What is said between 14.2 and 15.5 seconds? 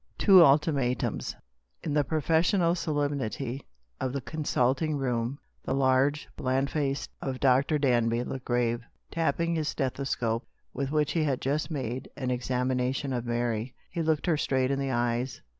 her straight in the eyes.